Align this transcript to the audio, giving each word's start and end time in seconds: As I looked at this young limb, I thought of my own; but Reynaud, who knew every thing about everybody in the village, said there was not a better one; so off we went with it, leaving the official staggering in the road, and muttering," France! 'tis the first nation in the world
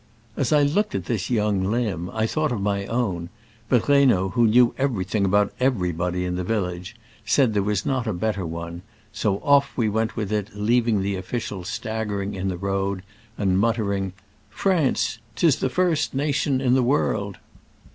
As 0.35 0.51
I 0.51 0.63
looked 0.63 0.95
at 0.95 1.05
this 1.05 1.29
young 1.29 1.63
limb, 1.63 2.09
I 2.11 2.25
thought 2.25 2.51
of 2.51 2.59
my 2.59 2.87
own; 2.87 3.29
but 3.69 3.87
Reynaud, 3.87 4.29
who 4.29 4.47
knew 4.47 4.73
every 4.75 5.03
thing 5.05 5.25
about 5.25 5.53
everybody 5.59 6.25
in 6.25 6.37
the 6.37 6.43
village, 6.43 6.95
said 7.23 7.53
there 7.53 7.61
was 7.61 7.85
not 7.85 8.07
a 8.07 8.11
better 8.13 8.43
one; 8.43 8.81
so 9.13 9.37
off 9.41 9.77
we 9.77 9.87
went 9.89 10.15
with 10.15 10.31
it, 10.33 10.55
leaving 10.55 11.03
the 11.03 11.17
official 11.17 11.63
staggering 11.63 12.33
in 12.33 12.47
the 12.47 12.57
road, 12.57 13.03
and 13.37 13.59
muttering," 13.59 14.13
France! 14.63 15.19
'tis 15.35 15.57
the 15.57 15.69
first 15.69 16.15
nation 16.15 16.61
in 16.61 16.73
the 16.73 16.81
world 16.81 17.37